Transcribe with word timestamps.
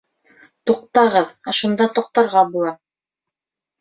—Туҡтағыҙ, 0.69 1.35
ошонда 1.53 1.89
туҡтарға 1.99 2.47
була. 2.57 2.77